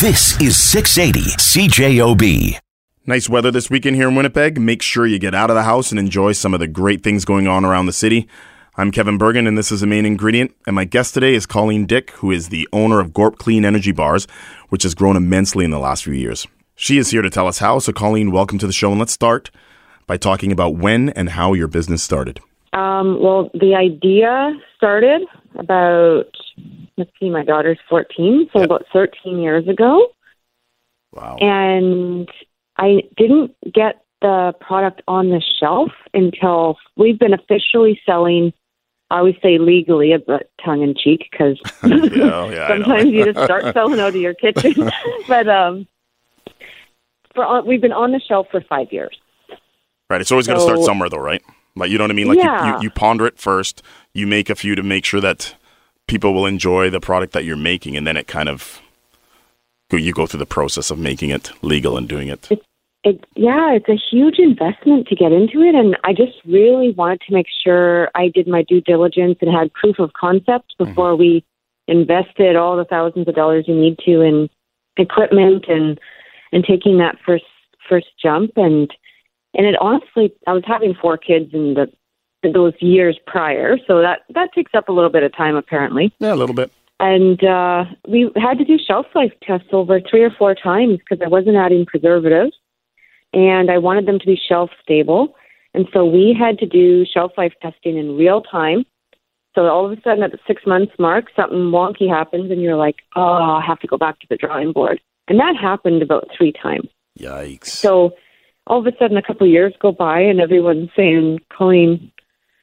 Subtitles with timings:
[0.00, 2.58] This is 680 CJOB.
[3.04, 4.58] Nice weather this weekend here in Winnipeg.
[4.58, 7.26] Make sure you get out of the house and enjoy some of the great things
[7.26, 8.26] going on around the city.
[8.78, 10.56] I'm Kevin Burgin, and this is the main ingredient.
[10.66, 13.92] And my guest today is Colleen Dyck, who is the owner of Gorp Clean Energy
[13.92, 14.26] Bars,
[14.70, 16.46] which has grown immensely in the last few years.
[16.76, 17.78] She is here to tell us how.
[17.78, 18.90] So, Colleen, welcome to the show.
[18.90, 19.50] And let's start
[20.06, 22.40] by talking about when and how your business started.
[22.72, 25.20] Um, well, the idea started
[25.56, 26.26] about,
[26.96, 28.66] let's see, my daughter's 14, so Yep.
[28.66, 30.08] about 13 years ago.
[31.12, 31.36] Wow.
[31.40, 32.28] And
[32.76, 38.52] I didn't get the product on the shelf until we've been officially selling.
[39.10, 43.42] I always say legally, but tongue in cheek, because yeah, oh, yeah, sometimes you just
[43.44, 44.88] start selling out of your kitchen.
[45.28, 45.88] but um,
[47.34, 49.16] for on, we've been on the shelf for five years.
[50.08, 50.20] Right.
[50.20, 51.42] It's always going to start somewhere, though, right?
[51.76, 52.26] Like, you know what I mean?
[52.26, 52.76] Like, you, Yeah.
[52.78, 53.82] you, you ponder it first,
[54.14, 55.54] you make a few to make sure that
[56.06, 58.80] people will enjoy the product that you're making, and then it kind of,
[59.90, 62.48] you go through the process of making it legal and doing it.
[63.02, 67.22] It, yeah, it's a huge investment to get into it, and I just really wanted
[67.22, 70.84] to make sure I did my due diligence and had proof of concept mm-hmm.
[70.84, 71.44] before we
[71.90, 74.48] invested all the thousands of dollars you need to in
[74.96, 75.98] equipment and
[76.52, 77.44] and taking that first
[77.88, 78.90] first jump and
[79.54, 81.90] and it honestly I was having four kids and the
[82.42, 86.34] those years prior, so that that takes up a little bit of time apparently Yeah,
[86.34, 86.72] a little bit.
[86.98, 91.20] and uh, we had to do shelf life tests over three or four times because
[91.24, 92.52] I wasn't adding preservatives,
[93.32, 95.34] and I wanted them to be shelf stable.
[95.74, 98.84] And so we had to do shelf life testing in real time.
[99.54, 102.76] So all of a sudden, at the six months mark, something wonky happens, and you're
[102.76, 103.22] like, "Oh,
[103.60, 106.88] I have to go back to the drawing board." And that happened about three times.
[107.18, 107.66] Yikes.
[107.66, 108.14] So
[108.66, 112.10] all of a sudden, a couple of years go by, and everyone's saying, "Colleen,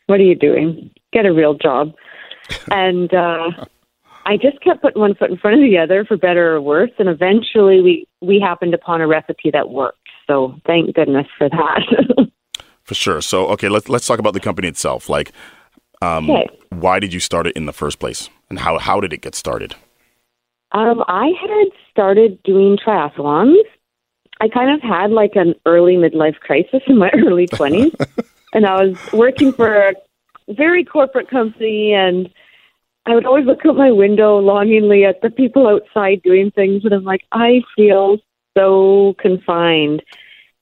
[0.07, 0.91] what are you doing?
[1.13, 1.93] Get a real job."
[2.71, 3.51] and uh,
[4.25, 6.91] I just kept putting one foot in front of the other, for better or worse.
[6.99, 9.99] And eventually, we we happened upon a recipe that worked.
[10.27, 12.27] So thank goodness for that.
[12.83, 13.19] For sure.
[13.21, 15.09] So, okay, let's let's talk about the company itself.
[15.09, 15.33] Like,
[16.01, 16.47] um, Okay.
[16.69, 19.35] why did you start it in the first place, and how how did it get
[19.35, 19.75] started?
[20.71, 23.61] Um, I had started doing triathlons.
[24.39, 27.91] I kind of had like an early midlife crisis in my early 20s.
[28.53, 29.93] and I was working for a
[30.49, 32.29] very corporate company, and
[33.05, 36.93] I would always look out my window longingly at the people outside doing things, and
[36.93, 38.17] I'm like, I feel
[38.57, 40.03] so confined.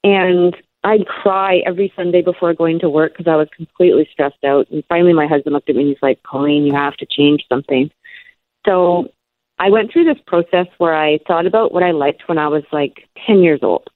[0.04, 4.70] And I'd cry every Sunday before going to work because I was completely stressed out.
[4.70, 7.44] And finally, my husband looked at me and he's like, Colleen, you have to change
[7.50, 7.90] something.
[8.68, 9.10] So
[9.58, 12.64] I went through this process where I thought about what I liked when I was
[12.72, 13.90] like 10 years old.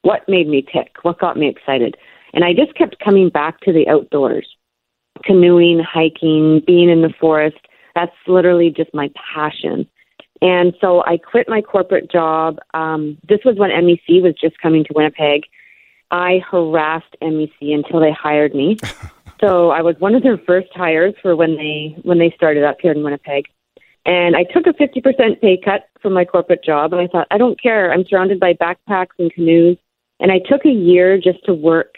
[0.00, 0.96] What made me tick?
[1.02, 1.96] What got me excited?
[2.32, 4.46] And I just kept coming back to the outdoors
[5.24, 7.58] canoeing, hiking, being in the forest.
[7.94, 9.88] That's literally just my passion.
[10.42, 12.58] And so I quit my corporate job.
[12.72, 15.42] Um, this was when MEC was just coming to Winnipeg.
[16.10, 18.78] I harassed MEC until they hired me.
[19.40, 22.78] so I was one of their first hires for when they when they started up
[22.80, 23.46] here in Winnipeg.
[24.06, 26.92] And I took a 50% pay cut from my corporate job.
[26.92, 27.92] And I thought, I don't care.
[27.92, 29.76] I'm surrounded by backpacks and canoes.
[30.20, 31.96] And I took a year just to work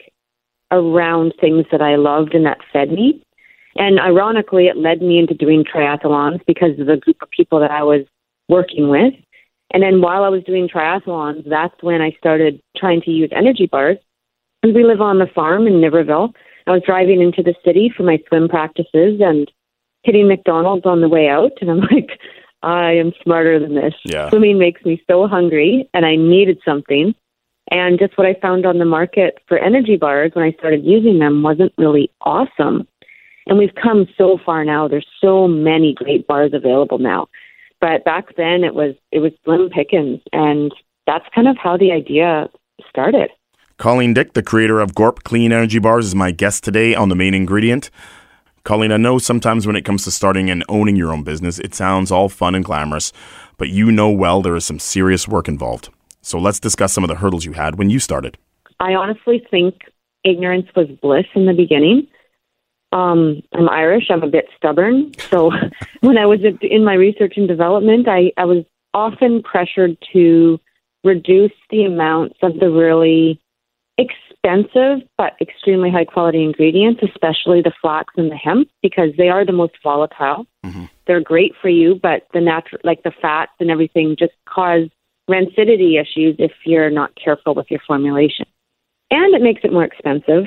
[0.72, 3.22] around things that I loved and that fed me.
[3.76, 7.70] And ironically, it led me into doing triathlons because of the group of people that
[7.70, 8.04] I was
[8.48, 9.14] working with.
[9.72, 13.66] And then while I was doing triathlons, that's when I started trying to use energy
[13.66, 13.96] bars.
[14.62, 16.34] And we live on the farm in Niverville.
[16.66, 19.50] I was driving into the city for my swim practices and
[20.02, 21.52] hitting McDonald's on the way out.
[21.60, 22.10] And I'm like,
[22.62, 23.94] I am smarter than this.
[24.04, 24.28] Yeah.
[24.28, 27.14] Swimming makes me so hungry, and I needed something.
[27.72, 31.18] And just what I found on the market for energy bars when I started using
[31.18, 32.86] them wasn't really awesome.
[33.46, 34.88] And we've come so far now.
[34.88, 37.28] There's so many great bars available now.
[37.80, 40.70] But back then it was it was slim pickings and
[41.06, 42.50] that's kind of how the idea
[42.90, 43.30] started.
[43.78, 47.16] Colleen Dyck, the creator of Gorp Clean Energy Bars, is my guest today on the
[47.16, 47.90] main ingredient.
[48.64, 51.74] Colleen, I know sometimes when it comes to starting and owning your own business, it
[51.74, 53.12] sounds all fun and glamorous,
[53.56, 55.88] but you know well there is some serious work involved.
[56.22, 58.38] So let's discuss some of the hurdles you had when you started.
[58.80, 59.82] I honestly think
[60.24, 62.06] ignorance was bliss in the beginning.
[62.92, 64.04] Um, I'm Irish.
[64.10, 65.12] I'm a bit stubborn.
[65.30, 65.50] So
[66.00, 68.64] when I was in my research and development, I, I was
[68.94, 70.60] often pressured to
[71.04, 73.40] reduce the amounts of the really
[73.98, 79.44] expensive but extremely high quality ingredients, especially the flax and the hemp, because they are
[79.44, 80.46] the most volatile.
[80.64, 80.88] Mhm.
[81.06, 84.88] They're great for you, but the natural, like the fats and everything, just cause
[85.32, 88.46] rancidity issues if you're not careful with your formulation.
[89.10, 90.44] And it makes it more expensive.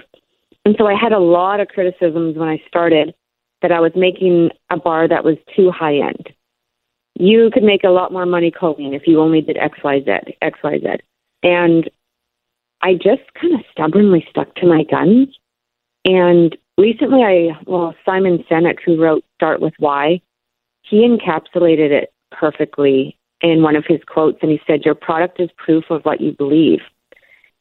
[0.63, 3.13] And so I had a lot of criticisms when I started
[3.61, 6.29] that I was making a bar that was too high end.
[7.17, 10.35] you could make a lot more money cooking if you only did X, Y, Z,
[10.41, 10.87] X, Y, Z.
[11.43, 11.89] And
[12.81, 15.29] I just kind of stubbornly stuck to my guns.
[16.03, 20.21] And recently, I, well, Simon Sinek, who wrote Start with Why,
[20.81, 23.17] he encapsulated it perfectly
[23.51, 24.39] in one of his quotes.
[24.41, 26.79] And he said, Your product is proof of what you believe.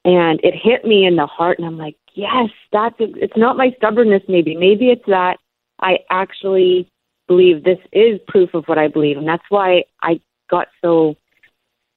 [0.04, 1.58] And it hit me in the heart.
[1.58, 4.56] And I'm like, Yes, that's, it's not my stubbornness, maybe.
[4.56, 5.38] Maybe it's that
[5.80, 6.88] I actually
[7.26, 9.18] believe this is proof of what I believe.
[9.18, 11.16] And that's why I got so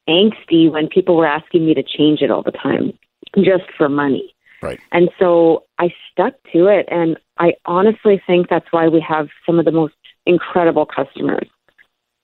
[0.10, 2.98] angsty when people were asking me to change it all the time
[3.38, 4.34] just for money.
[4.62, 4.80] Right.
[4.92, 6.88] And so I stuck to it.
[6.89, 9.94] And I honestly think that's why we have some of the most
[10.25, 11.48] incredible customers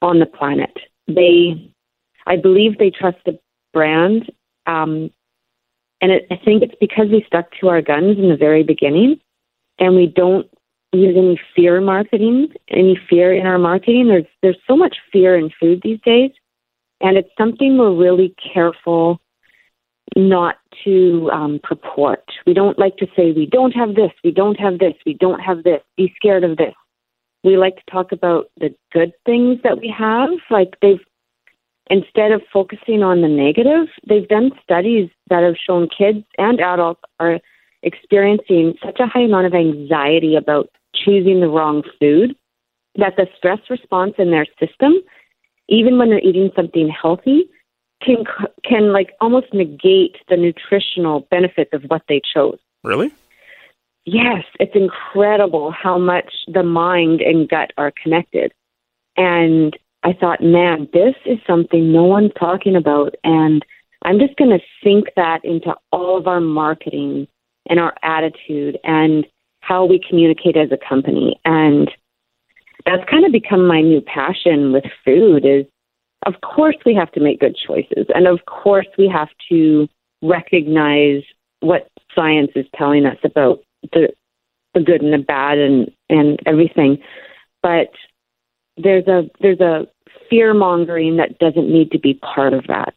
[0.01, 0.75] on the planet.
[1.07, 1.73] They,
[2.25, 3.39] I believe they trust the
[3.73, 4.31] brand.
[4.65, 5.11] Um,
[6.01, 9.19] and it, I think it's because we stuck to our guns in the very beginning
[9.79, 10.47] and we don't
[10.93, 14.07] use any fear marketing, any fear in our marketing.
[14.07, 16.31] There's there's so much fear in food these days,
[17.01, 19.19] and it's something we're really careful
[20.15, 22.23] not to um, purport.
[22.45, 25.39] We don't like to say we don't have this, we don't have this, we don't
[25.39, 25.81] have this.
[25.97, 26.73] Be scared of this.
[27.43, 30.29] We like to talk about the good things that we have.
[30.49, 31.01] Like they've
[31.89, 37.01] instead of focusing on the negative, they've done studies that have shown kids and adults
[37.19, 37.39] are
[37.81, 42.35] experiencing such a high amount of anxiety about choosing the wrong food,
[42.95, 44.93] that the stress response in their system,
[45.67, 47.49] even when they're eating something healthy,
[48.01, 48.23] can
[48.63, 52.59] can like almost negate the nutritional benefits of what they chose.
[52.83, 53.11] Really?
[54.05, 58.53] Yes, it's incredible how much the mind and gut are connected.
[59.15, 63.63] And I thought, man, this is something no one's talking about and
[64.05, 67.27] I'm just going to sink that into all of our marketing
[67.69, 69.25] and our attitude and
[69.61, 71.39] how we communicate as a company.
[71.45, 71.89] And
[72.85, 75.65] that's kind of become my new passion with food is
[76.25, 79.87] of course we have to make good choices and of course we have to
[80.21, 81.23] recognize
[81.61, 83.59] what science is telling us about
[83.91, 84.09] the
[84.73, 86.97] the good and the bad and and everything
[87.61, 87.91] but
[88.77, 89.87] there's a there's a
[90.29, 92.95] fear mongering that doesn't need to be part of that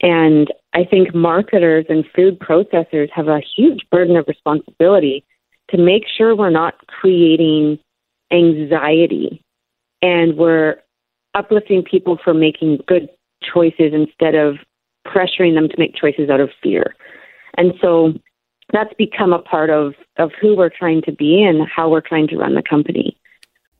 [0.00, 5.24] and i think marketers and food processors have a huge burden of responsibility
[5.70, 7.78] to make sure we're not creating
[8.32, 9.42] anxiety
[10.02, 10.76] and we're
[11.34, 13.08] uplifting people for making good
[13.42, 14.56] choices instead of
[15.06, 16.94] pressuring them to make choices out of fear.
[17.56, 18.14] And so
[18.72, 22.28] that's become a part of, of who we're trying to be and how we're trying
[22.28, 23.16] to run the company.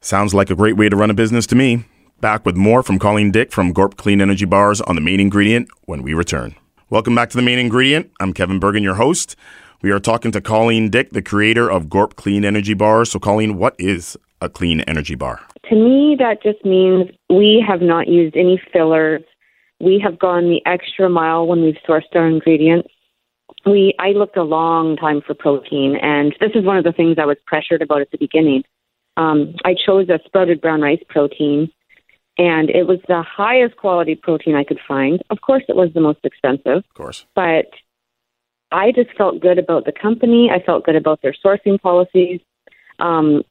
[0.01, 1.85] Sounds like a great way to run a business to me.
[2.21, 5.69] Back with more from Colleen Dyck from Gorp Clean Energy Bars on the main ingredient
[5.87, 6.55] when we return.
[6.91, 8.11] Welcome back to the main ingredient.
[8.21, 9.35] I'm Kevin Burgin, your host.
[9.83, 13.11] We are talking to Colleen Dyck, the creator of Gorp Clean Energy Bars.
[13.11, 15.41] So, Colleen, what is a clean energy bar?
[15.71, 19.23] To me, that just means we have not used any fillers.
[19.81, 22.89] We have gone the extra mile when we've sourced our ingredients.
[23.65, 27.17] We I looked a long time for protein, and this is one of the things
[27.19, 28.65] I was pressured about at the beginning.
[29.17, 31.71] Um, I chose a sprouted brown rice protein,
[32.39, 35.23] and it was the highest quality protein I could find.
[35.31, 36.79] Of course, it was the most expensive.
[36.79, 37.27] Of course.
[37.35, 37.67] But
[38.73, 40.51] I just felt good about the company.
[40.51, 42.41] I felt good about their sourcing policies.
[42.99, 43.43] Um,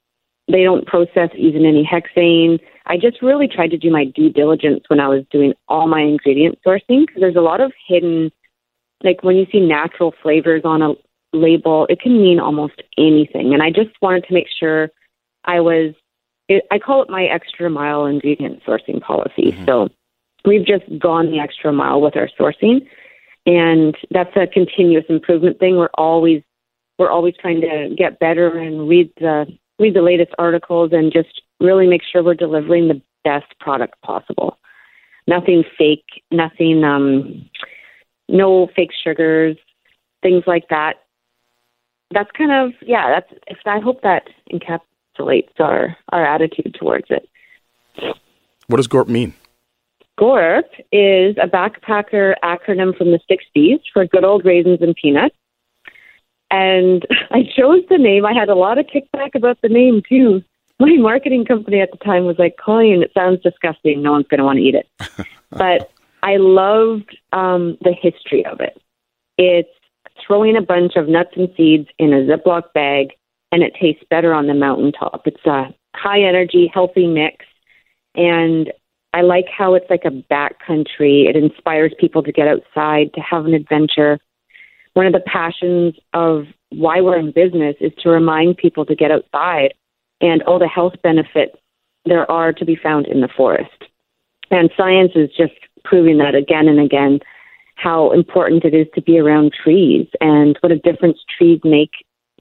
[0.47, 2.59] they don't process even any hexane.
[2.87, 6.01] I just really tried to do my due diligence when I was doing all my
[6.01, 8.31] ingredient sourcing because there's a lot of hidden,
[9.03, 10.93] like when you see natural flavors on a
[11.33, 13.53] label, it can mean almost anything.
[13.53, 14.89] And I just wanted to make sure
[15.45, 15.93] I was,
[16.47, 19.51] it, I call it my extra mile ingredient sourcing policy.
[19.51, 19.65] Mm-hmm.
[19.65, 19.89] So
[20.45, 22.87] we've just gone the extra mile with our sourcing
[23.45, 25.77] and that's a continuous improvement thing.
[25.77, 26.43] We're always
[26.97, 29.45] we're always trying to get better and read the
[29.79, 34.59] read the latest articles and just really make sure we're delivering the best product possible.
[35.27, 37.49] Nothing fake, nothing um
[38.31, 39.57] no fake sugars,
[40.21, 41.03] things like that.
[42.11, 47.27] That's kind of yeah, that's if I hope that encapsulates our our attitude towards it.
[48.67, 49.33] What does GORP mean?
[50.19, 55.35] GORP is a backpacker acronym from the 60s for good old raisins and peanuts.
[56.51, 58.25] And I chose the name.
[58.25, 60.43] I had a lot of kickback about the name, too.
[60.79, 64.01] My marketing company at the time was like, Colleen, it sounds disgusting.
[64.01, 64.87] No one's going to want to eat it.
[65.51, 65.90] but
[66.23, 68.81] I loved um, the history of it.
[69.37, 69.69] It's
[70.25, 73.13] throwing a bunch of nuts and seeds in a Ziploc bag,
[73.51, 75.23] and it tastes better on the mountaintop.
[75.25, 77.45] It's a high energy, healthy mix.
[78.15, 78.71] And
[79.13, 81.27] I like how it's like a backcountry.
[81.27, 84.19] It inspires people to get outside, to have an adventure.
[84.93, 89.11] One of the passions of why we're in business is to remind people to get
[89.11, 89.73] outside
[90.21, 91.55] and all the health benefits
[92.05, 93.69] there are to be found in the forest.
[94.49, 97.19] And science is just proving that again and again
[97.75, 101.91] how important it is to be around trees and what a difference trees make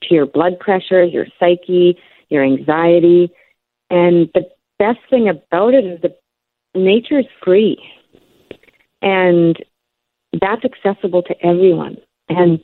[0.02, 3.30] to your blood pressure, your psyche, your anxiety.
[3.88, 6.20] And the best thing about it is that
[6.74, 7.78] nature is free.
[9.02, 9.56] And
[10.40, 11.96] that's accessible to everyone.
[12.28, 12.60] And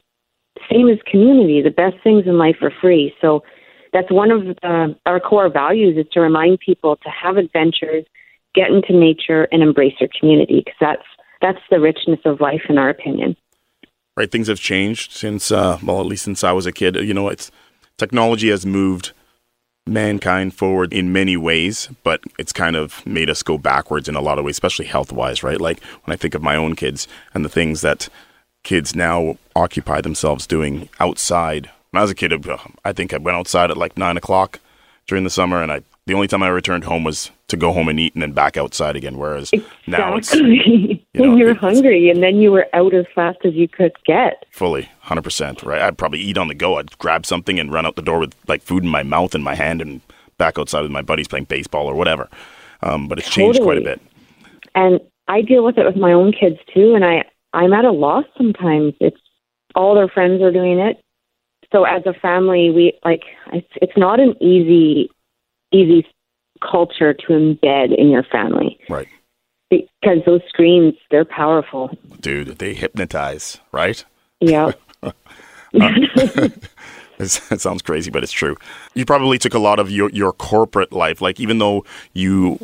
[0.70, 3.14] same as community, the best things in life are free.
[3.20, 3.42] So
[3.92, 8.04] that's one of the, our core values is to remind people to have adventures,
[8.56, 11.06] get into nature, and embrace your community because that's
[11.40, 13.36] that's the richness of life, in our opinion.
[14.16, 16.96] Right, things have changed since, uh, well, at least since I was a kid.
[16.96, 17.52] You know, it's
[17.98, 19.12] technology has moved
[19.86, 24.20] mankind forward in many ways, but it's kind of made us go backwards in a
[24.20, 25.60] lot of ways, especially health wise, right?
[25.60, 28.08] Like when I think of my own kids and the things that
[28.64, 31.70] kids now occupy themselves doing outside.
[31.90, 32.32] When I was a kid,
[32.84, 34.58] I think I went outside at like nine o'clock
[35.06, 37.88] during the summer, and I the only time I returned home was to go home
[37.88, 39.18] and eat and then back outside again.
[39.18, 39.82] Whereas exactly.
[39.88, 43.66] now it's you know, you're hungry and then you were out as fast as you
[43.68, 44.44] could get.
[44.50, 45.62] Fully, hundred percent.
[45.62, 45.82] Right.
[45.82, 46.78] I'd probably eat on the go.
[46.78, 49.42] I'd grab something and run out the door with like food in my mouth and
[49.42, 50.00] my hand and
[50.38, 52.28] back outside with my buddies playing baseball or whatever.
[52.82, 53.54] Um, but it's totally.
[53.54, 54.00] changed quite a bit.
[54.74, 57.90] And I deal with it with my own kids too, and I I'm at a
[57.90, 58.94] loss sometimes.
[59.00, 59.20] It's
[59.74, 61.00] all their friends are doing it.
[61.72, 63.22] So as a family, we like
[63.52, 65.10] it's it's not an easy
[65.72, 66.06] easy
[66.60, 68.78] culture to embed in your family.
[68.88, 69.08] Right.
[69.70, 71.90] Because those screens, they're powerful.
[72.20, 74.04] Dude, they hypnotize, right?
[74.40, 74.72] Yeah.
[75.02, 75.12] uh,
[77.18, 78.56] it sounds crazy, but it's true.
[78.94, 82.58] You probably took a lot of your, your corporate life, like even though you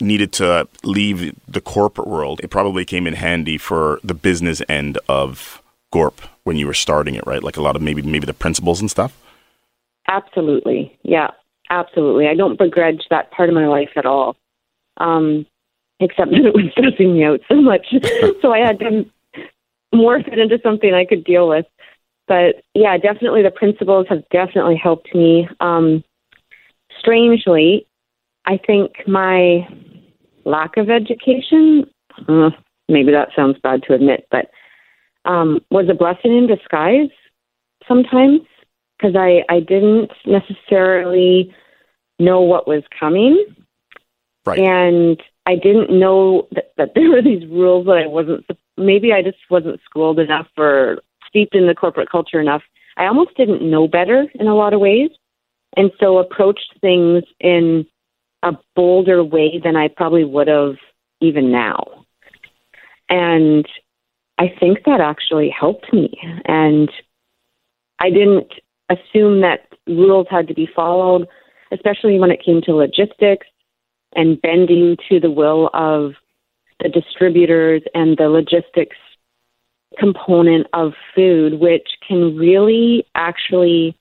[0.00, 4.98] needed to leave the corporate world, it probably came in handy for the business end
[5.08, 7.42] of Gorp when you were starting it, right?
[7.42, 9.16] Like a lot of maybe maybe the principles and stuff.
[10.08, 11.30] Absolutely, yeah,
[11.80, 12.28] absolutely.
[12.28, 14.36] I don't begrudge that part of my life at all,
[14.98, 15.46] um,
[16.00, 17.86] except that it was stressing me out so much,
[18.42, 19.04] so I had to
[19.94, 21.66] morph it into something I could deal with
[22.26, 25.48] but yeah, definitely the principles have definitely helped me.
[25.60, 26.02] Um,
[26.98, 27.86] strangely,
[28.46, 29.68] I think my
[30.44, 31.84] lack of education,
[32.28, 32.50] uh,
[32.88, 34.50] maybe that sounds bad to admit, but
[35.24, 37.10] um, was a blessing in disguise
[37.86, 38.40] sometimes
[38.96, 41.54] because I, I didn't necessarily
[42.24, 43.44] know what was coming.
[44.46, 44.58] Right.
[44.58, 49.22] And I didn't know that, that there were these rules that I wasn't, maybe I
[49.22, 52.62] just wasn't schooled enough or steeped in the corporate culture enough,
[52.96, 55.10] I almost didn't know better in a lot of ways.
[55.76, 57.86] And so approached things in
[58.42, 60.76] a bolder way than I probably would have
[61.20, 62.04] even now.
[63.08, 63.66] And
[64.38, 66.18] I think that actually helped me.
[66.44, 66.90] And
[67.98, 68.52] I didn't
[68.88, 71.26] assume that rules had to be followed,
[71.74, 73.46] especially when it came to logistics
[74.14, 76.12] and bending to the will of
[76.80, 78.96] the distributors and the logistics
[79.98, 83.96] component of food, which can really actually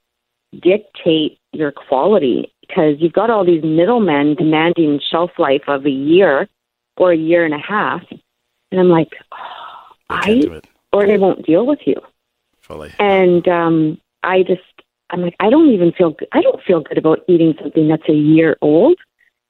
[0.62, 6.48] dictate your quality because you've got all these middlemen demanding shelf life of a year
[6.98, 8.02] or a year and a half.
[8.72, 10.62] And I'm like, oh, I,
[10.92, 11.96] or they won't deal with you.
[12.62, 12.92] Fully.
[13.00, 14.62] And um, I just,
[15.10, 16.28] I'm like, I don't even feel, good.
[16.32, 18.98] I don't feel good about eating something that's a year old.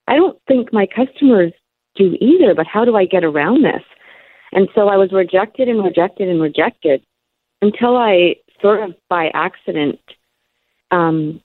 [0.08, 1.54] I don't think my customers
[1.96, 3.84] do either, but how do I get around this?
[4.52, 7.04] And so I was rejected and rejected and rejected
[7.62, 10.00] until I sort of by accident
[10.92, 11.42] um,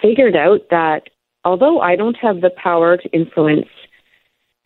[0.00, 1.08] figured out that
[1.44, 3.68] although I don't have the power to influence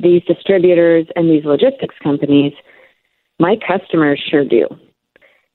[0.01, 2.53] these distributors and these logistics companies,
[3.39, 4.67] my customers sure do.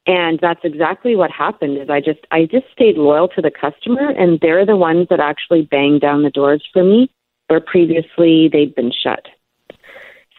[0.05, 4.09] And that's exactly what happened is I just I just stayed loyal to the customer
[4.09, 7.09] and they're the ones that actually banged down the doors for me
[7.47, 9.25] where previously they'd been shut.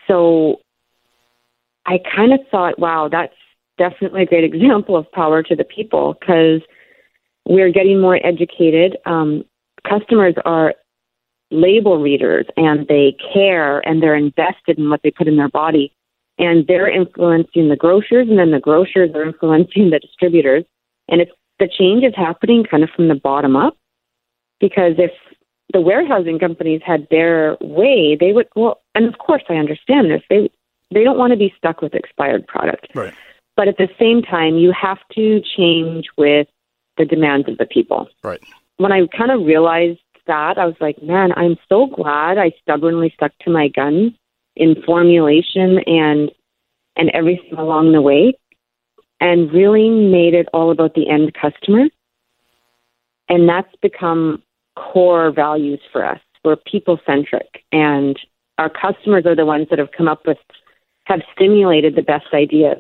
[0.07, 0.61] So
[1.87, 3.35] I kind of thought, wow, that's
[3.79, 6.61] definitely a great example of power to the people because
[7.47, 8.99] we're getting more educated.
[9.07, 9.45] Um,
[9.89, 10.75] customers are
[11.51, 15.95] label readers and they care and they're invested in what they put in their body.
[16.39, 20.65] And they're influencing the grocers, and then the grocers are influencing the distributors.
[21.09, 23.77] And it's the change is happening kind of from the bottom up
[24.61, 25.13] because if
[25.73, 30.23] the warehousing companies had their way, they would well, and of course I understand this.
[30.29, 30.51] They
[30.93, 32.89] they don't want to be stuck with expired product.
[32.95, 33.15] Right.
[33.57, 36.49] But at the same time, you have to change with
[36.97, 38.09] the demands of the people.
[38.23, 38.41] Right.
[38.79, 43.13] When I kind of realized that, I was like, man, I'm so glad I stubbornly
[43.15, 44.13] stuck to my guns
[44.57, 46.31] in formulation and
[46.97, 48.33] and everything along the way
[49.21, 51.85] and really made it all about the end customer.
[53.29, 54.43] And that's become
[54.77, 56.21] core values for us.
[56.45, 58.19] We're people centric and
[58.59, 60.39] our customers are the ones that have come up with,
[61.05, 62.79] have stimulated the best ideas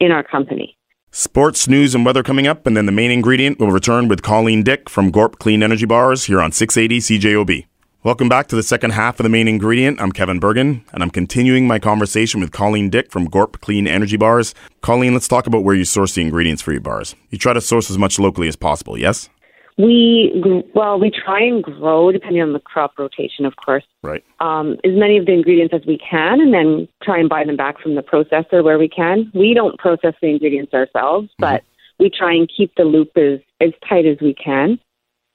[0.00, 0.76] in our company.
[1.12, 4.62] Sports news and weather coming up, and then the main ingredient will return with Colleen
[4.62, 7.66] Dyck from Gorp Clean Energy Bars here on 680 CJOB.
[8.06, 10.00] Welcome back to the second half of the main ingredient.
[10.00, 14.16] I'm Kevin Burgin, and I'm continuing my conversation with Colleen Dyck from Gorp Clean Energy
[14.16, 14.54] Bars.
[14.80, 17.16] Colleen, let's talk about where you source the ingredients for your bars.
[17.30, 19.28] You try to source as much locally as possible, yes?
[19.76, 20.40] We
[20.72, 23.82] well, we try and grow depending on the crop rotation, of course.
[24.04, 24.22] Right.
[24.38, 27.56] Um, as many of the ingredients as we can, and then try and buy them
[27.56, 29.32] back from the processor where we can.
[29.34, 31.40] We don't process the ingredients ourselves, mm-hmm.
[31.40, 31.64] but
[31.98, 34.78] we try and keep the loop as as tight as we can.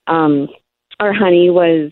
[0.07, 0.47] Um,
[1.01, 1.91] our honey was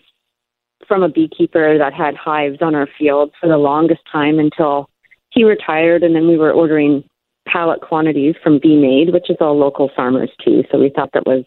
[0.90, 4.90] from a beekeeper that had hives on our field for the longest time until
[5.30, 7.04] he retired, and then we were ordering
[7.46, 10.64] pallet quantities from Bee Maid, which is all local farmers too.
[10.68, 11.44] So we thought that was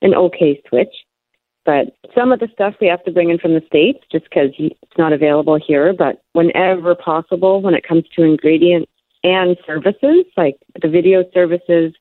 [0.00, 0.94] an okay switch.
[1.66, 4.50] But some of the stuff we have to bring in from the States just because
[4.56, 5.92] it's not available here.
[5.92, 8.90] But whenever possible, when it comes to ingredients
[9.22, 11.92] and services, like the video services,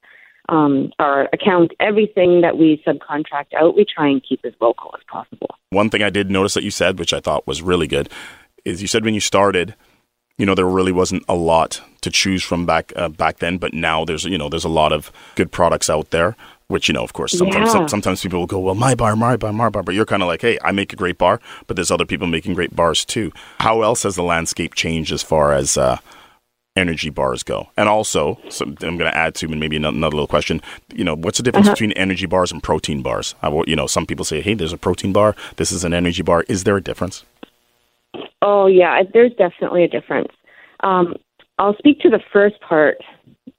[0.49, 5.03] um, our account, everything that we subcontract out, we try and keep as local as
[5.07, 5.55] possible.
[5.69, 8.09] One thing I did notice that you said, which I thought was really good,
[8.63, 9.75] is you said when you started,
[10.37, 13.73] you know, there really wasn't a lot to choose from back uh, back then, but
[13.73, 16.35] now there's you know there's a lot of good products out there.
[16.67, 17.85] Which you know, of course, sometimes yeah.
[17.85, 20.27] sometimes people will go, well, my bar, my bar, my bar, but you're kind of
[20.27, 23.31] like, hey, I make a great bar, but there's other people making great bars too.
[23.59, 25.99] How else has the landscape changed as far as uh,
[26.75, 27.69] energy bars go?
[27.77, 30.61] And also, so I'm going to add to maybe another, another, little question.
[30.93, 31.75] You know, what's the difference uh-huh.
[31.75, 33.35] between energy bars and protein bars?
[33.41, 35.35] I, you know, some people say, hey, there's a protein bar.
[35.57, 36.43] This is an energy bar.
[36.47, 37.23] Is there a difference?
[38.41, 40.31] Oh yeah, there's definitely a difference.
[40.81, 41.15] Um,
[41.57, 42.97] I'll speak to the first part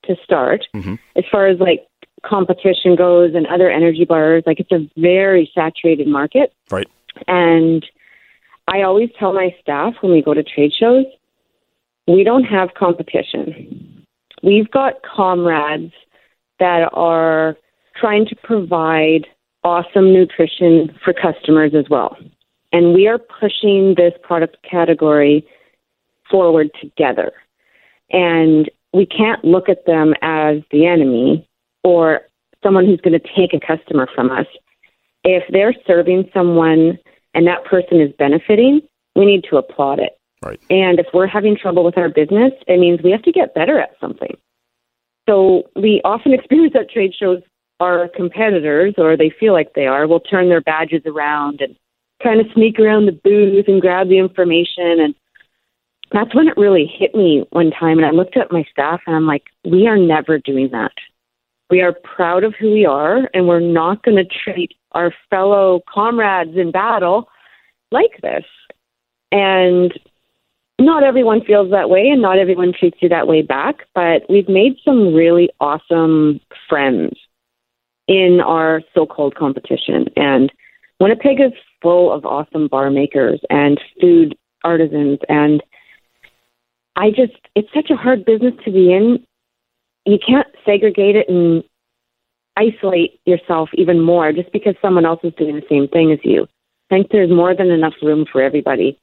[0.05, 0.65] to start.
[0.75, 0.95] Mm-hmm.
[1.17, 1.87] As far as like
[2.25, 6.53] competition goes and other energy bars, like it's a very saturated market.
[6.71, 6.89] Right.
[7.27, 7.85] And
[8.69, 11.07] I always tell my staff when we go to trade shows,
[12.07, 14.05] we don't have competition.
[14.43, 15.93] We've got comrades
[16.59, 17.57] that are
[17.99, 19.27] trying to provide
[19.65, 22.17] awesome nutrition for customers as well.
[22.73, 25.47] And we are pushing this product category
[26.31, 27.33] forward together.
[28.11, 31.49] And we can't look at them as the enemy
[31.83, 32.21] or
[32.63, 34.47] someone who's going to take a customer from us.
[35.25, 36.99] If they're serving someone
[37.35, 38.81] and that person is benefiting,
[39.17, 40.19] we need to applaud it.
[40.47, 40.61] Right.
[40.71, 43.79] And if we're having trouble with our business, it means we have to get better
[43.79, 44.37] at something.
[45.29, 47.43] So we often experience at trade shows
[47.81, 51.77] our competitors, or they feel like they are, will turn their badges around and
[52.23, 55.01] kind of sneak around the booth and grab the information.
[55.01, 55.15] And
[56.11, 57.99] that's when it really hit me one time.
[57.99, 60.93] And I looked at my staff and I'm like, we are never doing that.
[61.69, 65.81] We are proud of who we are, and we're not going to treat our fellow
[65.93, 67.29] comrades in battle
[67.91, 68.45] like this.
[69.33, 69.93] And
[70.79, 74.49] not everyone feels that way and not everyone treats you that way back, but we've
[74.49, 77.19] made some really awesome friends
[78.09, 80.07] in our so called competition.
[80.17, 80.53] And
[81.01, 85.19] Winnipeg is full of awesome bar makers and food artisans.
[85.29, 85.63] And
[86.95, 89.25] I just, it's such a hard business to be in.
[90.05, 91.65] You can't segregate it and
[92.57, 96.47] isolate yourself even more just because someone else is doing the same thing as you.
[96.91, 98.99] I think there's more than enough room for everybody.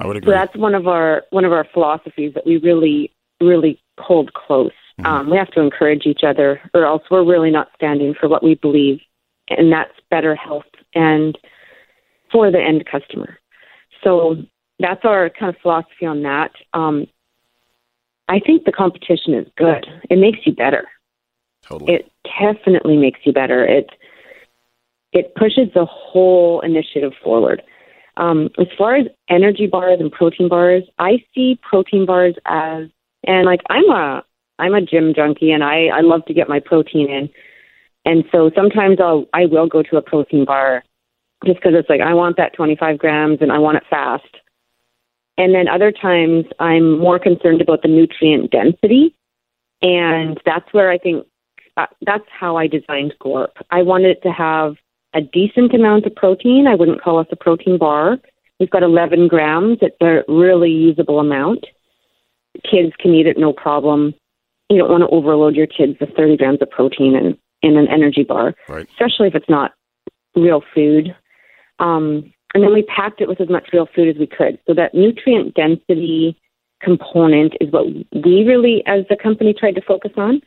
[0.00, 0.32] I would agree.
[0.32, 4.72] So that's one of our one of our philosophies that we really really hold close.
[4.98, 5.06] Mm-hmm.
[5.06, 8.42] Um, we have to encourage each other, or else we're really not standing for what
[8.42, 9.00] we believe,
[9.48, 11.38] and that's better health and
[12.32, 13.38] for the end customer.
[14.02, 14.36] So
[14.78, 16.52] that's our kind of philosophy on that.
[16.72, 17.06] Um,
[18.28, 19.86] I think the competition is good.
[20.08, 20.88] It makes you better.
[21.62, 21.94] Totally.
[21.94, 23.64] It definitely makes you better.
[23.64, 23.90] It
[25.12, 27.62] it pushes the whole initiative forward.
[28.20, 32.84] Um, as far as energy bars and protein bars, I see protein bars as
[33.26, 34.22] and like I'm a
[34.58, 37.30] I'm a gym junkie and I I love to get my protein in,
[38.04, 40.84] and so sometimes I'll I will go to a protein bar
[41.46, 44.28] just because it's like I want that 25 grams and I want it fast.
[45.38, 49.16] And then other times I'm more concerned about the nutrient density,
[49.80, 51.26] and that's where I think
[51.78, 53.56] uh, that's how I designed Gorp.
[53.70, 54.74] I wanted it to have
[55.14, 56.66] a decent amount of protein.
[56.66, 58.18] I wouldn't call us a protein bar.
[58.58, 59.78] We've got 11 grams.
[59.80, 61.64] It's a really usable amount.
[62.70, 64.14] Kids can eat it no problem.
[64.68, 67.88] You don't want to overload your kids with 30 grams of protein in, in an
[67.88, 68.88] energy bar, right.
[68.90, 69.72] especially if it's not
[70.36, 71.14] real food.
[71.78, 74.58] Um, and then we packed it with as much real food as we could.
[74.66, 76.40] So that nutrient density
[76.80, 80.42] component is what we really, as the company, tried to focus on.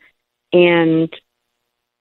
[0.51, 1.13] And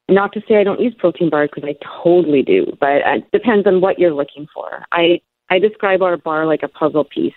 [0.09, 3.67] not to say I don't use protein bars because I totally do, but it depends
[3.67, 4.85] on what you're looking for.
[4.93, 7.35] I I describe our bar like a puzzle piece.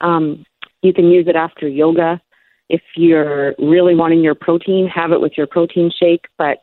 [0.00, 0.44] Um,
[0.82, 2.20] you can use it after yoga.
[2.68, 6.58] If you're really wanting your protein, have it with your protein shake, but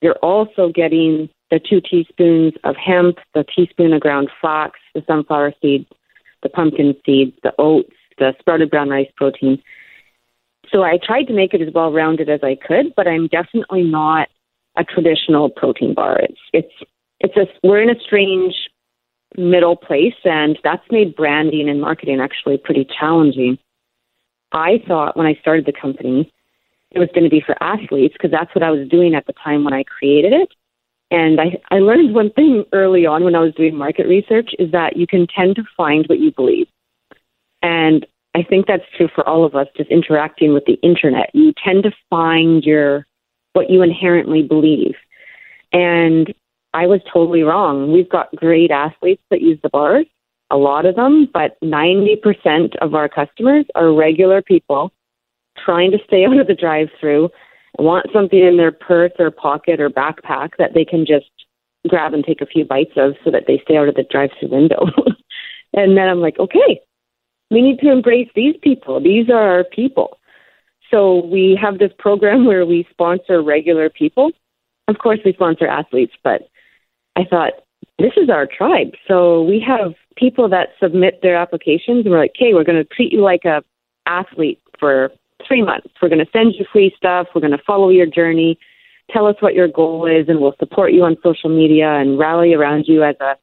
[0.00, 5.52] you're also getting the two teaspoons of hemp, the teaspoon of ground flax, the sunflower
[5.60, 5.86] seeds,
[6.42, 9.60] the pumpkin seeds, the oats, the sprouted brown rice protein.
[10.70, 13.82] So I tried to make it as well rounded as I could, but I'm definitely
[13.82, 14.28] not
[14.80, 16.18] a traditional protein bar.
[16.20, 16.90] It's it's
[17.20, 18.54] it's a we're in a strange
[19.36, 23.58] middle place, and that's made branding and marketing actually pretty challenging.
[24.52, 26.32] I thought when I started the company
[26.92, 29.32] it was going to be for athletes because that's what I was doing at the
[29.32, 30.48] time when I created it.
[31.12, 34.70] And I, I learned one thing early on when I was doing market research is
[34.72, 36.68] that you can tend to find what you believe.
[37.62, 41.30] And I think that's true for all of us just interacting with the internet.
[41.34, 43.06] You tend to find your
[43.52, 44.94] what you inherently believe.
[45.72, 46.32] And
[46.72, 47.92] I was totally wrong.
[47.92, 50.06] We've got great athletes that use the bars,
[50.50, 54.92] a lot of them, but 90% of our customers are regular people
[55.64, 57.30] trying to stay out of the drive through
[57.78, 61.30] want something in their purse or pocket or backpack that they can just
[61.88, 64.30] grab and take a few bites of so that they stay out of the drive
[64.38, 64.86] through window.
[65.72, 66.80] and then I'm like, okay,
[67.50, 69.00] we need to embrace these people.
[69.00, 70.18] These are our people.
[70.90, 74.32] So we have this program where we sponsor regular people.
[74.88, 76.48] Of course, we sponsor athletes, but
[77.16, 77.52] I thought
[77.98, 78.92] this is our tribe.
[79.06, 82.94] So we have people that submit their applications, and we're like, okay, we're going to
[82.94, 83.62] treat you like a
[84.06, 85.12] athlete for
[85.46, 85.88] three months.
[86.00, 87.28] We're going to send you free stuff.
[87.34, 88.58] We're going to follow your journey.
[89.10, 92.54] Tell us what your goal is, and we'll support you on social media and rally
[92.54, 93.36] around you as a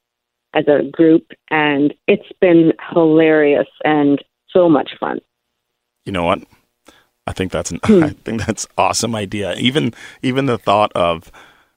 [0.54, 1.32] as a group.
[1.50, 5.20] And it's been hilarious and so much fun.
[6.06, 6.40] You know what?
[7.28, 8.04] I think that's an hmm.
[8.04, 9.54] I think that's awesome idea.
[9.56, 11.32] Even even the thought of,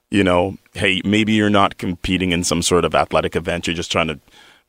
[0.09, 3.67] you know, hey, maybe you're not competing in some sort of athletic event.
[3.67, 4.19] You're just trying to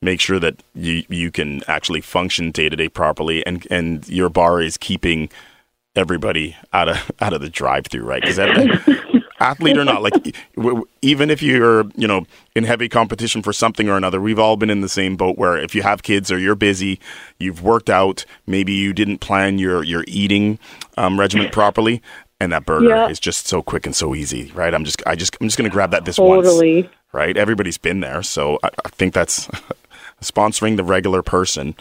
[0.03, 4.29] make sure that you you can actually function day to day properly, and and your
[4.29, 5.31] bar is keeping
[5.95, 8.23] everybody out of out of the drive through, right?
[8.23, 8.39] Because
[9.43, 10.37] athlete or not, like
[11.03, 12.25] even if you're you know
[12.55, 15.57] in heavy competition for something or another, we've all been in the same boat where
[15.57, 17.01] if you have kids or you're busy,
[17.39, 20.59] you've worked out, maybe you didn't plan your your eating
[20.97, 22.03] um, regimen properly.
[22.41, 23.09] And that burger yeah.
[23.09, 24.75] is just so quick and so easy, right?
[24.75, 26.83] I'm just, I just, I'm just going to grab that this totally.
[26.83, 27.37] once, right?
[27.37, 29.47] Everybody's been there, so I, I think that's
[30.21, 31.77] sponsoring the regular person.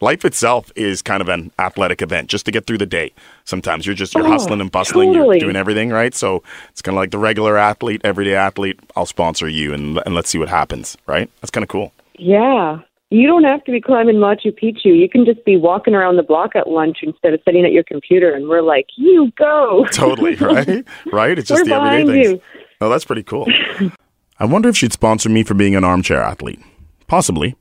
[0.00, 3.12] Life itself is kind of an athletic event just to get through the day.
[3.44, 5.38] Sometimes you're just you're oh, hustling and bustling, totally.
[5.38, 6.14] you're doing everything right.
[6.14, 8.78] So it's kind of like the regular athlete, everyday athlete.
[8.94, 10.96] I'll sponsor you and and let's see what happens.
[11.06, 11.30] Right?
[11.40, 11.92] That's kind of cool.
[12.16, 12.80] Yeah,
[13.10, 14.98] you don't have to be climbing Machu Picchu.
[14.98, 17.84] You can just be walking around the block at lunch instead of sitting at your
[17.84, 18.34] computer.
[18.34, 19.86] And we're like, you go.
[19.92, 21.38] Totally right, right.
[21.38, 22.32] It's just we're the everyday things.
[22.32, 22.62] You.
[22.80, 23.48] Oh, that's pretty cool.
[24.38, 26.60] I wonder if she'd sponsor me for being an armchair athlete.
[27.06, 27.56] Possibly.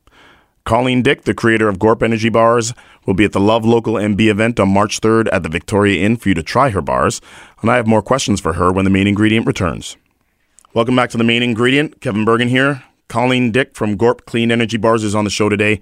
[0.68, 2.74] Colleen Dyck, the creator of Gorp Energy Bars,
[3.06, 6.18] will be at the Love Local MB event on March 3rd at the Victoria Inn
[6.18, 7.22] for you to try her bars,
[7.62, 9.96] and I have more questions for her when the main ingredient returns.
[10.74, 12.02] Welcome back to the main ingredient.
[12.02, 12.84] Kevin Burgin here.
[13.08, 15.80] Colleen Dyck from Gorp Clean Energy Bars is on the show today,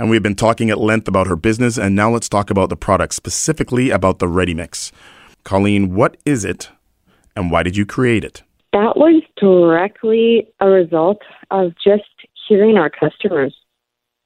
[0.00, 2.76] and we've been talking at length about her business, and now let's talk about the
[2.76, 4.90] product, specifically about the Ready Mix.
[5.44, 6.70] Colleen, what is it,
[7.36, 8.42] and why did you create it?
[8.72, 12.02] That was directly a result of just
[12.48, 13.54] hearing our customers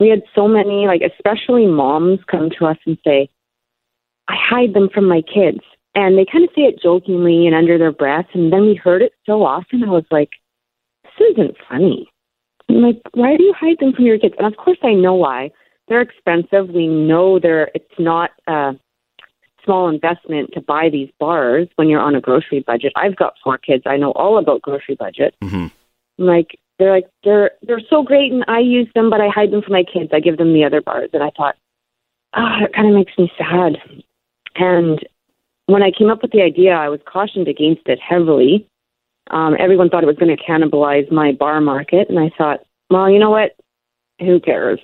[0.01, 3.29] we had so many, like especially moms, come to us and say,
[4.29, 5.61] "I hide them from my kids,"
[5.95, 8.27] and they kind of say it jokingly and under their breath.
[8.33, 10.31] And then we heard it so often, I was like,
[11.05, 12.09] "This isn't funny."
[12.69, 15.15] I'm like, "Why do you hide them from your kids?" And of course, I know
[15.15, 15.51] why.
[15.89, 16.69] They're expensive.
[16.69, 17.71] We know they're.
[17.75, 18.77] It's not a
[19.65, 22.93] small investment to buy these bars when you're on a grocery budget.
[22.97, 23.85] I've got four kids.
[23.87, 25.35] I know all about grocery budget.
[25.43, 25.67] Mm-hmm.
[26.19, 29.63] Like they're like they're they're so great and I use them but I hide them
[29.63, 30.11] for my kids.
[30.13, 31.57] I give them the other bars and I thought,
[32.35, 33.79] ah, oh, it kind of makes me sad.
[34.55, 35.07] And
[35.67, 38.67] when I came up with the idea, I was cautioned against it heavily.
[39.31, 43.11] Um, everyone thought it was going to cannibalize my bar market, and I thought, well,
[43.11, 43.55] you know what?
[44.21, 44.81] Who cares?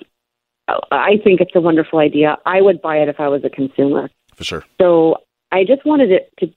[0.91, 2.37] I think it's a wonderful idea.
[2.45, 4.09] I would buy it if I was a consumer.
[4.35, 4.65] For sure.
[4.79, 5.17] So
[5.51, 6.47] I just wanted it to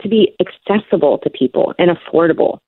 [0.00, 2.58] to be accessible to people and affordable.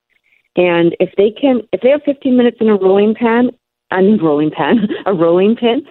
[0.57, 3.51] And if they can, if they have 15 minutes in a rolling pan,
[3.91, 5.87] a rolling pan, a rolling pin,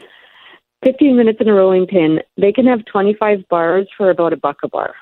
[0.83, 4.57] 15 minutes in a rolling pin, they can have 25 bars for about a buck
[4.63, 4.95] a bar.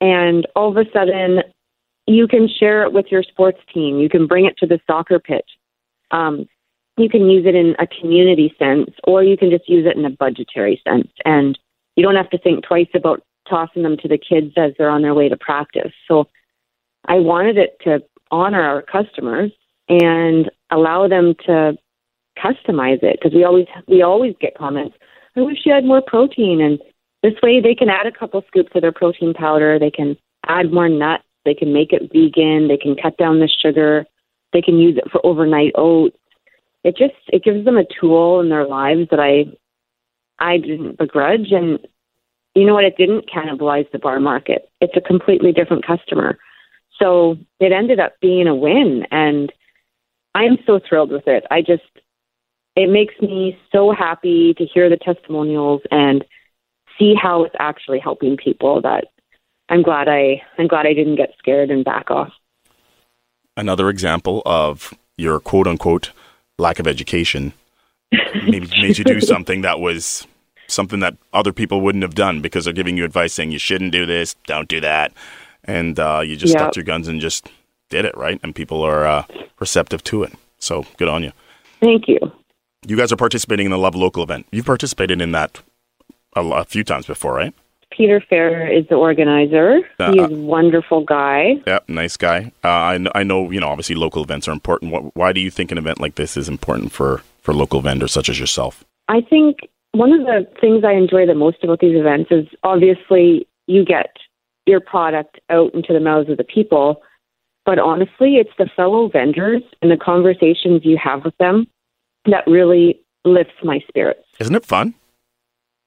[0.00, 1.42] And all of a sudden,
[2.06, 3.98] you can share it with your sports team.
[3.98, 5.48] You can bring it to the soccer pitch.
[6.10, 6.46] Um,
[6.96, 10.04] you can use it in a community sense, or you can just use it in
[10.04, 11.08] a budgetary sense.
[11.24, 11.58] And
[11.96, 15.02] you don't have to think twice about tossing them to the kids as they're on
[15.02, 15.92] their way to practice.
[16.08, 16.28] So
[17.06, 18.02] I wanted it to
[18.32, 19.52] honor our customers
[19.88, 21.78] and allow them to
[22.42, 24.96] customize it because we always we always get comments
[25.36, 26.60] I wish you had more protein.
[26.60, 26.78] And
[27.22, 29.78] this way they can add a couple scoops of their protein powder.
[29.78, 30.16] They can
[30.46, 31.24] add more nuts.
[31.44, 32.68] They can make it vegan.
[32.68, 34.04] They can cut down the sugar.
[34.52, 36.16] They can use it for overnight oats.
[36.84, 39.46] It just it gives them a tool in their lives that I
[40.38, 41.78] I didn't begrudge and
[42.54, 44.68] you know what it didn't cannibalize the bar market.
[44.80, 46.38] It's a completely different customer.
[46.98, 49.52] So it ended up being a win and
[50.34, 51.44] I'm so thrilled with it.
[51.50, 51.82] I just
[52.74, 56.24] it makes me so happy to hear the testimonials and
[56.98, 59.04] see how it's actually helping people that
[59.68, 62.32] I'm glad I I'm glad I didn't get scared and back off.
[63.56, 66.12] Another example of your quote unquote
[66.58, 67.52] lack of education
[68.46, 70.26] maybe made you do something that was
[70.68, 73.92] something that other people wouldn't have done because they're giving you advice saying you shouldn't
[73.92, 75.12] do this, don't do that,
[75.64, 76.60] and uh, you just yep.
[76.60, 77.48] stuck your guns and just
[77.88, 79.24] did it right, and people are uh,
[79.60, 80.32] receptive to it.
[80.58, 81.32] So good on you.
[81.80, 82.18] Thank you.
[82.86, 84.46] You guys are participating in the Love Local event.
[84.50, 85.60] You've participated in that
[86.34, 87.54] a, a few times before, right?
[87.96, 89.80] Peter Fair is the organizer.
[89.98, 91.56] Uh, He's a wonderful guy.
[91.66, 92.52] Yeah, nice guy.
[92.64, 94.92] Uh, I, know, I know, you know, obviously local events are important.
[94.92, 98.12] What, why do you think an event like this is important for, for local vendors
[98.12, 98.84] such as yourself?
[99.08, 99.58] I think
[99.92, 104.16] one of the things I enjoy the most about these events is obviously you get
[104.66, 107.02] your product out into the mouths of the people,
[107.64, 111.66] but honestly, it's the fellow vendors and the conversations you have with them
[112.26, 114.26] that really lifts my spirits.
[114.40, 114.94] Isn't it fun?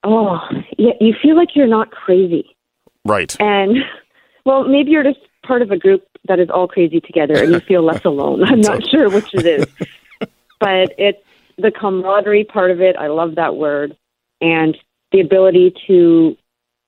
[0.04, 0.40] Oh,
[0.78, 2.56] yeah, you feel like you're not crazy.
[3.04, 3.36] Right.
[3.40, 3.78] And,
[4.46, 7.60] well, maybe you're just part of a group that is all crazy together and you
[7.60, 8.44] feel less alone.
[8.44, 9.66] I'm not sure which it is.
[10.60, 11.22] but it's
[11.58, 12.96] the camaraderie part of it.
[12.98, 13.98] I love that word.
[14.42, 14.78] And
[15.12, 16.38] the ability to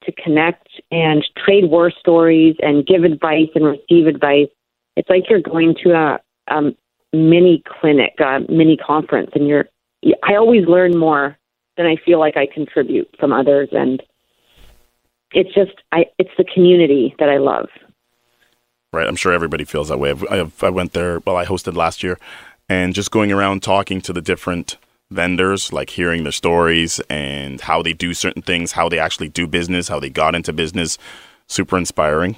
[0.03, 4.47] to connect and trade war stories and give advice and receive advice.
[4.95, 6.61] It's like you're going to a, a
[7.15, 9.65] mini clinic, a mini conference, and you're.
[10.23, 11.37] I always learn more
[11.75, 14.01] than I feel like I contribute from others, and
[15.31, 16.05] it's just I.
[16.17, 17.69] It's the community that I love.
[18.93, 20.11] Right, I'm sure everybody feels that way.
[20.11, 21.19] I've, I went there.
[21.19, 22.17] Well, I hosted last year,
[22.69, 24.77] and just going around talking to the different
[25.09, 29.47] vendors, like hearing their stories and how they do certain things, how they actually do
[29.47, 30.97] business, how they got into business.
[31.47, 32.37] Super inspiring.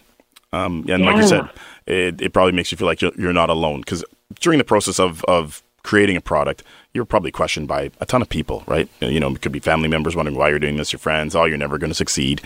[0.53, 1.12] Um, and yeah.
[1.12, 1.49] like you said,
[1.86, 4.03] it, it probably makes you feel like you're, you're not alone because
[4.39, 8.29] during the process of, of creating a product, you're probably questioned by a ton of
[8.29, 8.88] people, right?
[8.99, 11.45] You know, it could be family members wondering why you're doing this, your friends, oh,
[11.45, 12.41] you're never going to succeed.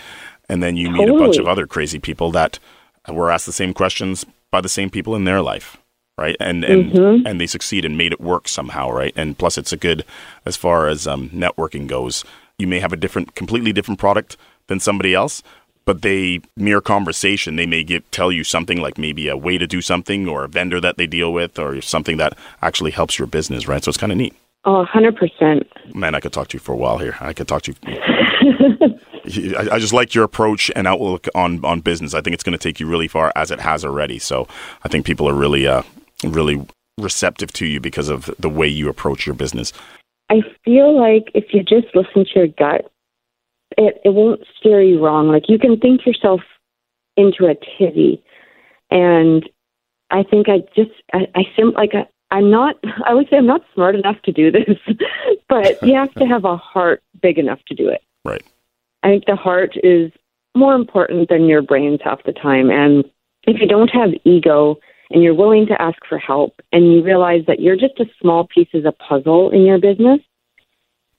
[0.48, 2.58] And then you meet a bunch of other crazy people that
[3.08, 5.78] were asked the same questions by the same people in their life,
[6.16, 6.36] right?
[6.40, 7.26] And and mm-hmm.
[7.26, 9.12] and they succeed and made it work somehow, right?
[9.16, 10.04] And plus, it's a good
[10.44, 12.24] as far as um, networking goes.
[12.58, 14.36] You may have a different, completely different product
[14.68, 15.42] than somebody else,
[15.84, 19.66] but they mere conversation they may get tell you something like maybe a way to
[19.66, 23.26] do something or a vendor that they deal with or something that actually helps your
[23.26, 26.60] business right so it's kind of neat oh 100% man i could talk to you
[26.60, 27.98] for a while here i could talk to you
[29.56, 32.56] I, I just like your approach and outlook on on business i think it's going
[32.56, 34.48] to take you really far as it has already so
[34.84, 35.82] i think people are really uh
[36.32, 36.66] really
[36.98, 39.72] receptive to you because of the way you approach your business
[40.30, 42.90] i feel like if you just listen to your gut
[43.76, 45.28] it, it won't steer you wrong.
[45.28, 46.40] Like you can think yourself
[47.16, 48.22] into a tizzy.
[48.90, 49.48] And
[50.10, 53.46] I think I just, I, I sim, like, I, I'm not, I would say I'm
[53.46, 54.78] not smart enough to do this,
[55.48, 58.02] but you have to have a heart big enough to do it.
[58.24, 58.42] Right.
[59.02, 60.10] I think the heart is
[60.56, 62.70] more important than your brains half the time.
[62.70, 63.04] And
[63.46, 64.78] if you don't have ego
[65.14, 68.48] and you're willing to ask for help and you realize that you're just a small
[68.48, 70.18] piece of the puzzle in your business,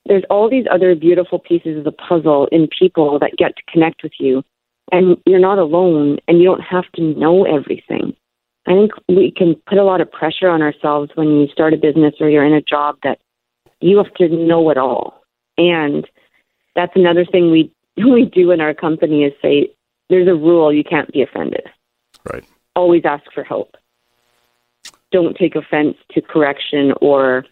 [0.06, 4.04] there's all these other beautiful pieces of the puzzle in people that get to connect
[4.04, 4.44] with you.
[4.92, 8.14] And you're not alone and you don't have to know everything.
[8.68, 11.78] I think we can put a lot of pressure on ourselves when you start a
[11.78, 13.20] business or you're in a job that
[13.80, 15.24] you have to know it all.
[15.58, 16.06] And
[16.76, 19.70] that's another thing we we do in our company is say
[20.10, 21.64] there's a rule you can't be offended.
[22.30, 22.44] Right.
[22.76, 23.76] Always ask for help.
[25.16, 27.46] Don't take offense to correction or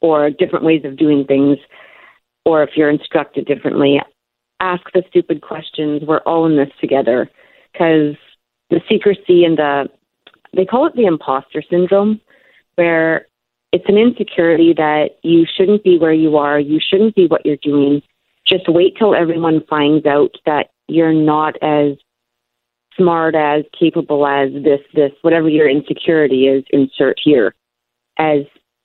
[0.00, 1.58] or different ways of doing things,
[2.44, 4.00] or if you're instructed differently,
[4.60, 6.02] ask the stupid questions.
[6.06, 7.28] We're all in this together
[7.72, 8.14] because
[8.70, 9.88] the secrecy and the,
[10.54, 12.20] they call it the imposter syndrome,
[12.76, 13.26] where
[13.72, 17.56] it's an insecurity that you shouldn't be where you are, you shouldn't be what you're
[17.62, 18.00] doing.
[18.46, 21.96] Just wait till everyone finds out that you're not as
[22.96, 27.54] smart as, capable as this, this, whatever your insecurity is, insert here,
[28.18, 28.40] as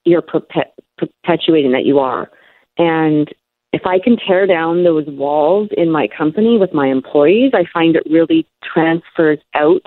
[0.06, 2.30] you're perpetuating that you are.
[2.78, 3.30] And
[3.74, 7.96] if I can tear down those walls in my company with my employees, I find
[7.96, 9.84] it really transfers out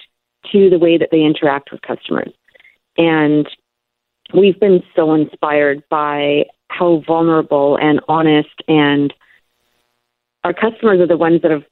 [0.52, 2.32] to the way that they interact with customers.
[2.96, 3.48] And
[4.32, 9.12] we've been so inspired by how vulnerable and honest and
[10.44, 11.64] our customers are the ones that have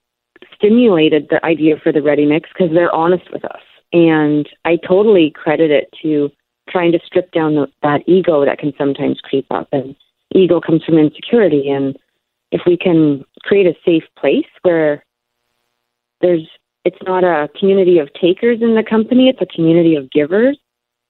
[0.55, 3.63] stimulated the idea for the ready mix because they're honest with us.
[3.93, 6.31] And I totally credit it to
[6.69, 9.69] trying to strip down the, that ego that can sometimes creep up.
[9.73, 9.95] And
[10.35, 11.69] ego comes from insecurity.
[11.69, 11.97] And
[12.51, 15.05] if we can create a safe place where
[16.21, 16.49] there's,
[16.85, 20.59] it's not a community of takers in the company, it's a community of givers.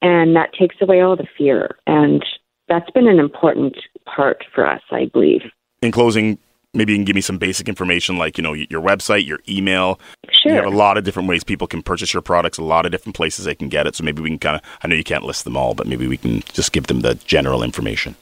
[0.01, 1.77] And that takes away all the fear.
[1.87, 2.25] And
[2.69, 5.43] that's been an important part for us, I believe.
[5.81, 6.39] In closing,
[6.75, 9.99] maybe you can give me some basic information like you know your website your email.
[10.31, 12.87] Sure you have a lot of different ways people can purchase your products a lot
[12.87, 13.95] of different places they can get it.
[13.95, 16.07] So maybe we can kind of i know you can't list them all but maybe
[16.07, 18.17] we can just give them the general information.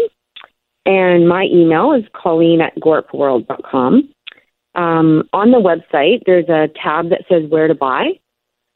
[0.86, 4.12] and my email is colleen at gorpworld.com
[4.74, 8.12] um, on the website there's a tab that says where to buy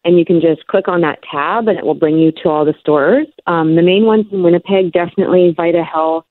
[0.04, 2.64] and you can just click on that tab and it will bring you to all
[2.64, 3.26] the stores.
[3.46, 6.24] Um, the main ones in Winnipeg, definitely Vita Health,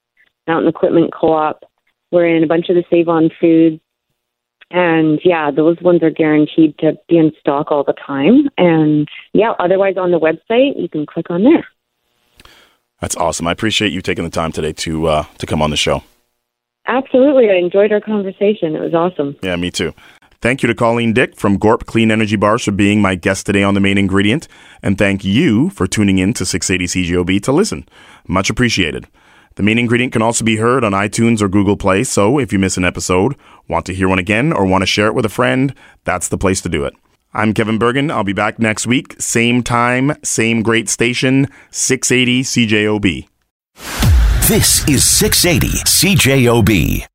[0.47, 1.63] Mountain Equipment Co-op.
[2.11, 3.79] We're in a bunch of the Save On Foods.
[4.71, 8.49] And yeah, those ones are guaranteed to be in stock all the time.
[8.57, 11.67] And yeah, otherwise on the website, you can click on there.
[13.01, 13.47] That's awesome.
[13.47, 16.03] I appreciate you taking the time today to uh, to come on the show.
[16.85, 17.49] Absolutely.
[17.49, 18.75] I enjoyed our conversation.
[18.75, 19.37] It was awesome.
[19.41, 19.93] Yeah, me too.
[20.41, 23.61] Thank you to Colleen Dyck from Gorp Clean Energy Bars for being my guest today
[23.61, 24.47] on The Main Ingredient.
[24.81, 27.85] And thank you for tuning in to 680 CJOB to listen.
[28.25, 29.07] Much appreciated.
[29.55, 32.59] The Main Ingredient can also be heard on iTunes or Google Play, so if you
[32.59, 33.35] miss an episode,
[33.67, 35.75] want to hear one again, or want to share it with a friend,
[36.05, 36.93] that's the place to do it.
[37.33, 38.09] I'm Kevin Burgin.
[38.09, 43.27] I'll be back next week, same time, same great station, 680 CJOB.
[44.47, 47.05] This is 680 CJOB.